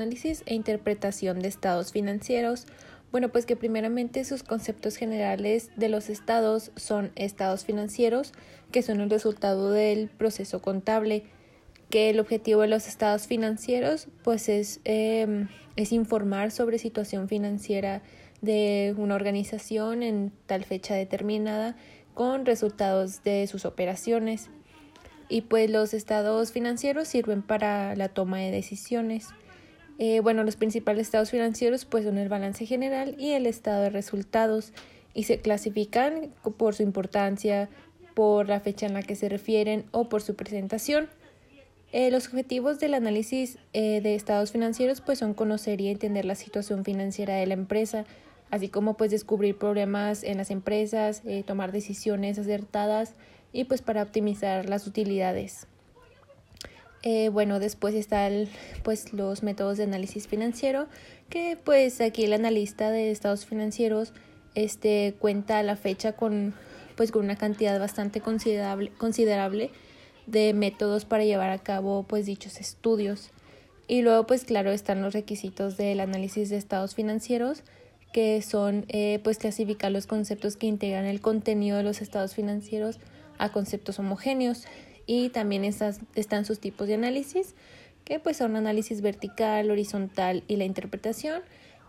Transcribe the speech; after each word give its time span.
análisis 0.00 0.42
e 0.46 0.54
interpretación 0.54 1.40
de 1.40 1.48
estados 1.48 1.92
financieros. 1.92 2.66
Bueno, 3.10 3.30
pues 3.30 3.46
que 3.46 3.56
primeramente 3.56 4.24
sus 4.24 4.42
conceptos 4.42 4.96
generales 4.96 5.70
de 5.76 5.88
los 5.88 6.10
estados 6.10 6.72
son 6.76 7.10
estados 7.16 7.64
financieros, 7.64 8.32
que 8.70 8.82
son 8.82 9.00
el 9.00 9.10
resultado 9.10 9.70
del 9.70 10.08
proceso 10.08 10.60
contable, 10.60 11.24
que 11.90 12.10
el 12.10 12.20
objetivo 12.20 12.62
de 12.62 12.68
los 12.68 12.86
estados 12.86 13.26
financieros 13.26 14.08
pues 14.22 14.48
es, 14.48 14.80
em, 14.84 15.48
es 15.76 15.92
informar 15.92 16.50
sobre 16.50 16.78
situación 16.78 17.28
financiera 17.28 18.02
de 18.42 18.94
una 18.96 19.14
organización 19.14 20.02
en 20.02 20.32
tal 20.46 20.64
fecha 20.64 20.94
determinada 20.94 21.76
con 22.14 22.46
resultados 22.46 23.22
de 23.22 23.46
sus 23.46 23.64
operaciones. 23.64 24.50
Y 25.28 25.42
pues 25.42 25.70
los 25.70 25.94
estados 25.94 26.52
financieros 26.52 27.08
sirven 27.08 27.42
para 27.42 27.94
la 27.96 28.08
toma 28.08 28.38
de 28.38 28.50
decisiones. 28.50 29.28
Eh, 29.98 30.20
bueno, 30.20 30.44
los 30.44 30.56
principales 30.56 31.08
estados 31.08 31.30
financieros 31.30 31.84
pues 31.84 32.04
son 32.04 32.18
el 32.18 32.28
balance 32.28 32.64
general 32.66 33.16
y 33.18 33.32
el 33.32 33.46
estado 33.46 33.82
de 33.82 33.90
resultados 33.90 34.72
y 35.12 35.24
se 35.24 35.40
clasifican 35.40 36.32
por 36.56 36.74
su 36.74 36.84
importancia, 36.84 37.68
por 38.14 38.48
la 38.48 38.60
fecha 38.60 38.86
en 38.86 38.94
la 38.94 39.02
que 39.02 39.16
se 39.16 39.28
refieren 39.28 39.84
o 39.90 40.08
por 40.08 40.22
su 40.22 40.36
presentación. 40.36 41.08
Eh, 41.90 42.10
los 42.10 42.26
objetivos 42.26 42.78
del 42.78 42.92
análisis 42.94 43.58
eh, 43.72 44.00
de 44.02 44.14
estados 44.14 44.52
financieros 44.52 45.00
pues 45.00 45.18
son 45.18 45.32
conocer 45.32 45.80
y 45.80 45.88
entender 45.88 46.26
la 46.26 46.34
situación 46.34 46.84
financiera 46.84 47.34
de 47.36 47.46
la 47.46 47.54
empresa, 47.54 48.04
así 48.50 48.68
como 48.68 48.94
pues 48.94 49.10
descubrir 49.10 49.56
problemas 49.56 50.22
en 50.22 50.36
las 50.36 50.50
empresas, 50.50 51.22
eh, 51.24 51.42
tomar 51.46 51.72
decisiones 51.72 52.38
acertadas 52.38 53.14
y 53.54 53.64
pues 53.64 53.80
para 53.80 54.02
optimizar 54.02 54.68
las 54.68 54.86
utilidades. 54.86 55.66
Eh, 57.10 57.30
bueno, 57.30 57.58
después 57.58 57.94
están 57.94 58.48
pues 58.82 59.14
los 59.14 59.42
métodos 59.42 59.78
de 59.78 59.84
análisis 59.84 60.28
financiero, 60.28 60.88
que 61.30 61.56
pues 61.56 62.02
aquí 62.02 62.24
el 62.24 62.34
analista 62.34 62.90
de 62.90 63.10
estados 63.10 63.46
financieros 63.46 64.12
este 64.54 65.14
cuenta 65.18 65.58
a 65.58 65.62
la 65.62 65.76
fecha 65.76 66.12
con 66.12 66.52
pues 66.96 67.10
con 67.10 67.24
una 67.24 67.36
cantidad 67.36 67.80
bastante 67.80 68.20
considerable, 68.20 68.92
considerable 68.98 69.70
de 70.26 70.52
métodos 70.52 71.06
para 71.06 71.24
llevar 71.24 71.48
a 71.48 71.56
cabo 71.56 72.02
pues 72.02 72.26
dichos 72.26 72.60
estudios. 72.60 73.30
Y 73.86 74.02
luego 74.02 74.26
pues 74.26 74.44
claro 74.44 74.70
están 74.70 75.00
los 75.00 75.14
requisitos 75.14 75.78
del 75.78 76.00
análisis 76.00 76.50
de 76.50 76.58
estados 76.58 76.94
financieros, 76.94 77.62
que 78.12 78.42
son 78.42 78.84
eh, 78.88 79.18
pues 79.24 79.38
clasificar 79.38 79.92
los 79.92 80.06
conceptos 80.06 80.58
que 80.58 80.66
integran 80.66 81.06
el 81.06 81.22
contenido 81.22 81.78
de 81.78 81.84
los 81.84 82.02
estados 82.02 82.34
financieros 82.34 82.98
a 83.38 83.50
conceptos 83.50 83.98
homogéneos 83.98 84.66
y 85.08 85.30
también 85.30 85.64
están 85.64 86.44
sus 86.44 86.60
tipos 86.60 86.86
de 86.86 86.94
análisis 86.94 87.54
que 88.04 88.20
pues 88.20 88.36
son 88.36 88.56
análisis 88.56 89.00
vertical, 89.00 89.70
horizontal 89.70 90.44
y 90.48 90.56
la 90.56 90.64
interpretación. 90.64 91.42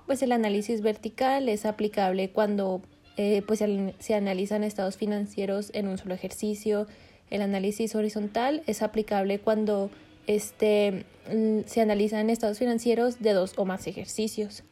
Pues 0.07 0.23
el 0.23 0.31
análisis 0.31 0.81
vertical 0.81 1.47
es 1.49 1.65
aplicable 1.65 2.29
cuando 2.31 2.81
eh, 3.17 3.43
pues 3.45 3.63
se 3.99 4.15
analizan 4.15 4.63
estados 4.63 4.97
financieros 4.97 5.69
en 5.73 5.87
un 5.87 5.97
solo 5.97 6.13
ejercicio. 6.13 6.87
El 7.29 7.41
análisis 7.41 7.93
horizontal 7.93 8.63
es 8.67 8.81
aplicable 8.81 9.39
cuando 9.39 9.91
este, 10.25 11.05
mm, 11.33 11.59
se 11.65 11.81
analizan 11.81 12.29
estados 12.29 12.57
financieros 12.57 13.19
de 13.19 13.33
dos 13.33 13.53
o 13.57 13.65
más 13.65 13.85
ejercicios. 13.85 14.63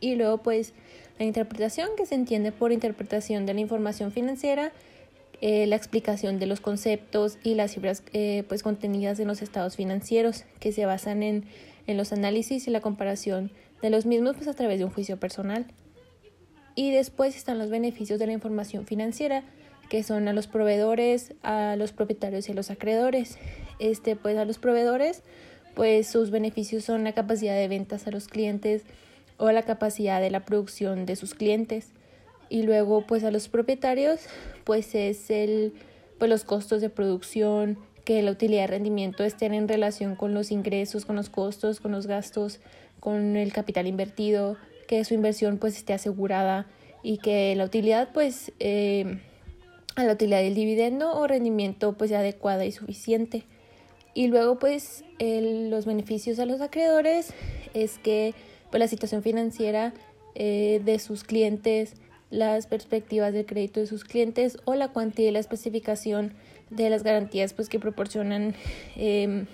Y 0.00 0.14
luego 0.14 0.38
pues 0.38 0.72
la 1.18 1.24
interpretación 1.24 1.90
que 1.96 2.06
se 2.06 2.14
entiende 2.14 2.52
por 2.52 2.70
interpretación 2.70 3.44
de 3.44 3.54
la 3.54 3.60
información 3.60 4.12
financiera, 4.12 4.72
eh, 5.40 5.66
la 5.66 5.76
explicación 5.76 6.38
de 6.38 6.46
los 6.46 6.60
conceptos 6.60 7.38
y 7.42 7.54
las 7.54 7.72
cifras 7.72 8.02
eh, 8.12 8.44
pues 8.48 8.62
contenidas 8.62 9.20
en 9.20 9.28
los 9.28 9.42
estados 9.42 9.76
financieros 9.76 10.44
que 10.60 10.72
se 10.72 10.84
basan 10.86 11.22
en, 11.22 11.44
en 11.86 11.96
los 11.96 12.12
análisis 12.12 12.66
y 12.66 12.70
la 12.70 12.80
comparación 12.80 13.50
de 13.82 13.90
los 13.90 14.06
mismos 14.06 14.36
pues 14.36 14.48
a 14.48 14.54
través 14.54 14.78
de 14.78 14.84
un 14.84 14.90
juicio 14.90 15.18
personal. 15.18 15.66
Y 16.74 16.92
después 16.92 17.36
están 17.36 17.58
los 17.58 17.70
beneficios 17.70 18.18
de 18.18 18.26
la 18.26 18.32
información 18.32 18.86
financiera, 18.86 19.42
que 19.88 20.02
son 20.02 20.28
a 20.28 20.32
los 20.32 20.46
proveedores, 20.46 21.34
a 21.42 21.76
los 21.76 21.92
propietarios 21.92 22.48
y 22.48 22.52
a 22.52 22.54
los 22.54 22.70
acreedores. 22.70 23.38
Este, 23.78 24.16
pues 24.16 24.36
a 24.36 24.44
los 24.44 24.58
proveedores, 24.58 25.22
pues 25.74 26.06
sus 26.06 26.30
beneficios 26.30 26.84
son 26.84 27.04
la 27.04 27.12
capacidad 27.12 27.54
de 27.54 27.68
ventas 27.68 28.06
a 28.06 28.10
los 28.10 28.28
clientes, 28.28 28.84
o 29.38 29.50
la 29.52 29.62
capacidad 29.62 30.20
de 30.20 30.30
la 30.30 30.44
producción 30.44 31.06
de 31.06 31.16
sus 31.16 31.34
clientes. 31.34 31.92
Y 32.48 32.62
luego, 32.62 33.06
pues 33.06 33.24
a 33.24 33.30
los 33.30 33.48
propietarios, 33.48 34.20
pues 34.64 34.94
es 34.94 35.30
el, 35.30 35.74
pues 36.18 36.30
los 36.30 36.44
costos 36.44 36.80
de 36.80 36.90
producción, 36.90 37.78
que 38.04 38.22
la 38.22 38.30
utilidad 38.30 38.62
de 38.62 38.66
rendimiento 38.68 39.22
estén 39.22 39.52
en 39.52 39.68
relación 39.68 40.16
con 40.16 40.32
los 40.32 40.50
ingresos, 40.50 41.04
con 41.04 41.16
los 41.16 41.28
costos, 41.28 41.78
con 41.78 41.92
los 41.92 42.06
gastos, 42.06 42.58
con 43.00 43.36
el 43.36 43.52
capital 43.52 43.86
invertido, 43.86 44.56
que 44.86 45.04
su 45.04 45.12
inversión 45.12 45.58
pues 45.58 45.76
esté 45.76 45.92
asegurada 45.92 46.66
y 47.02 47.18
que 47.18 47.54
la 47.54 47.64
utilidad 47.64 48.08
pues 48.14 48.50
eh, 48.60 49.20
a 49.94 50.04
la 50.04 50.14
utilidad 50.14 50.40
del 50.40 50.54
dividendo 50.54 51.14
o 51.18 51.26
rendimiento 51.26 51.98
pues 51.98 52.08
sea 52.08 52.20
adecuada 52.20 52.64
y 52.64 52.72
suficiente. 52.72 53.42
Y 54.14 54.28
luego 54.28 54.58
pues 54.58 55.04
los 55.20 55.84
beneficios 55.84 56.38
a 56.38 56.46
los 56.46 56.62
acreedores 56.62 57.34
es 57.74 57.98
que 57.98 58.34
pues, 58.70 58.80
la 58.80 58.88
situación 58.88 59.22
financiera 59.22 59.92
eh, 60.34 60.80
de 60.82 60.98
sus 60.98 61.24
clientes, 61.24 61.92
las 62.30 62.66
perspectivas 62.66 63.32
del 63.32 63.46
crédito 63.46 63.80
de 63.80 63.86
sus 63.86 64.04
clientes 64.04 64.58
o 64.64 64.74
la 64.74 64.88
cuantía 64.88 65.28
y 65.28 65.32
la 65.32 65.38
especificación 65.38 66.34
de 66.70 66.90
las 66.90 67.02
garantías 67.02 67.54
pues, 67.54 67.68
que 67.68 67.78
proporcionan 67.78 68.54
em, 68.96 69.46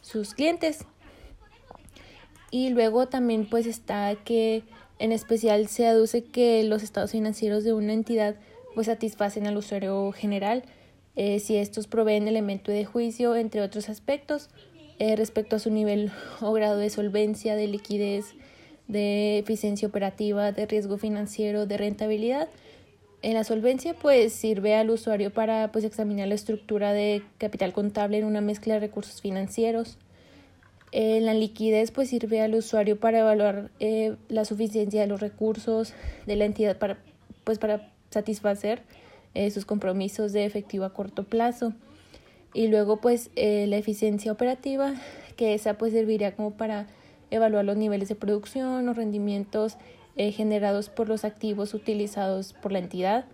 sus 0.00 0.34
clientes. 0.34 0.86
Y 2.50 2.70
luego 2.70 3.06
también 3.06 3.48
pues 3.48 3.66
está 3.66 4.14
que 4.24 4.64
en 4.98 5.12
especial 5.12 5.68
se 5.68 5.86
aduce 5.86 6.24
que 6.24 6.62
los 6.64 6.82
estados 6.82 7.12
financieros 7.12 7.64
de 7.64 7.72
una 7.72 7.92
entidad 7.92 8.36
pues 8.74 8.86
satisfacen 8.86 9.46
al 9.46 9.56
usuario 9.56 10.12
general 10.12 10.64
eh, 11.16 11.38
si 11.38 11.56
estos 11.56 11.86
proveen 11.86 12.28
elemento 12.28 12.70
de 12.72 12.84
juicio 12.84 13.36
entre 13.36 13.62
otros 13.62 13.88
aspectos 13.88 14.48
eh, 14.98 15.16
respecto 15.16 15.56
a 15.56 15.58
su 15.58 15.70
nivel 15.70 16.12
o 16.40 16.52
grado 16.52 16.76
de 16.76 16.90
solvencia, 16.90 17.56
de 17.56 17.66
liquidez, 17.66 18.34
de 18.90 19.38
eficiencia 19.38 19.88
operativa, 19.88 20.52
de 20.52 20.66
riesgo 20.66 20.98
financiero, 20.98 21.66
de 21.66 21.76
rentabilidad. 21.76 22.48
En 23.22 23.34
la 23.34 23.44
solvencia, 23.44 23.94
pues 23.94 24.32
sirve 24.32 24.74
al 24.74 24.90
usuario 24.90 25.30
para 25.30 25.70
pues, 25.72 25.84
examinar 25.84 26.28
la 26.28 26.34
estructura 26.34 26.92
de 26.92 27.22
capital 27.38 27.72
contable 27.72 28.18
en 28.18 28.24
una 28.24 28.40
mezcla 28.40 28.74
de 28.74 28.80
recursos 28.80 29.20
financieros. 29.20 29.98
En 30.92 31.26
la 31.26 31.34
liquidez, 31.34 31.90
pues 31.90 32.08
sirve 32.08 32.40
al 32.40 32.54
usuario 32.54 32.98
para 32.98 33.20
evaluar 33.20 33.70
eh, 33.78 34.16
la 34.28 34.44
suficiencia 34.44 35.02
de 35.02 35.06
los 35.06 35.20
recursos 35.20 35.92
de 36.26 36.36
la 36.36 36.46
entidad 36.46 36.78
para, 36.78 36.98
pues, 37.44 37.58
para 37.58 37.92
satisfacer 38.10 38.82
eh, 39.34 39.50
sus 39.50 39.64
compromisos 39.64 40.32
de 40.32 40.44
efectivo 40.44 40.84
a 40.84 40.92
corto 40.92 41.24
plazo. 41.24 41.72
Y 42.52 42.66
luego 42.66 43.00
pues 43.00 43.30
eh, 43.36 43.66
la 43.68 43.76
eficiencia 43.76 44.32
operativa, 44.32 44.94
que 45.36 45.54
esa 45.54 45.74
pues 45.74 45.92
serviría 45.92 46.34
como 46.34 46.52
para 46.52 46.88
evaluar 47.30 47.64
los 47.64 47.76
niveles 47.76 48.08
de 48.08 48.14
producción, 48.14 48.86
los 48.86 48.96
rendimientos 48.96 49.76
eh, 50.16 50.32
generados 50.32 50.88
por 50.88 51.08
los 51.08 51.24
activos 51.24 51.74
utilizados 51.74 52.52
por 52.52 52.72
la 52.72 52.80
entidad. 52.80 53.24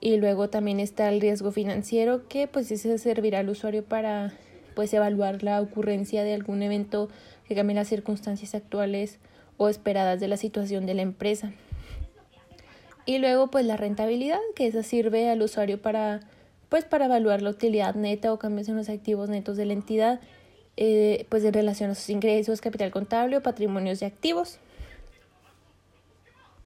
Y 0.00 0.16
luego 0.16 0.50
también 0.50 0.80
está 0.80 1.08
el 1.08 1.20
riesgo 1.20 1.52
financiero, 1.52 2.28
que 2.28 2.46
pues 2.48 2.70
ese 2.70 2.98
servirá 2.98 3.40
al 3.40 3.48
usuario 3.48 3.84
para 3.84 4.32
pues 4.74 4.92
evaluar 4.92 5.42
la 5.42 5.60
ocurrencia 5.60 6.22
de 6.22 6.34
algún 6.34 6.62
evento 6.62 7.08
que 7.48 7.54
cambie 7.54 7.74
las 7.74 7.88
circunstancias 7.88 8.54
actuales 8.54 9.18
o 9.56 9.68
esperadas 9.68 10.20
de 10.20 10.28
la 10.28 10.36
situación 10.36 10.84
de 10.84 10.94
la 10.94 11.02
empresa. 11.02 11.52
Y 13.06 13.18
luego 13.18 13.48
pues 13.48 13.64
la 13.64 13.76
rentabilidad, 13.76 14.40
que 14.54 14.66
esa 14.66 14.82
sirve 14.82 15.30
al 15.30 15.40
usuario 15.40 15.80
para 15.80 16.20
pues 16.68 16.84
para 16.84 17.06
evaluar 17.06 17.42
la 17.42 17.50
utilidad 17.50 17.94
neta 17.94 18.32
o 18.32 18.38
cambios 18.38 18.68
en 18.68 18.76
los 18.76 18.88
activos 18.88 19.28
netos 19.28 19.56
de 19.56 19.66
la 19.66 19.72
entidad, 19.72 20.20
eh, 20.76 21.26
pues 21.28 21.44
en 21.44 21.54
relación 21.54 21.90
a 21.90 21.94
sus 21.94 22.10
ingresos, 22.10 22.60
capital 22.60 22.90
contable 22.90 23.36
o 23.36 23.42
patrimonios 23.42 24.00
de 24.00 24.06
activos. 24.06 24.58